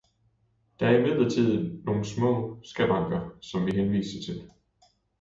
[0.79, 2.05] Der er imidlertid nogle
[2.63, 4.49] skavanker, som vi henviste til.